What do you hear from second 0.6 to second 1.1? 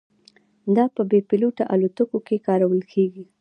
دا په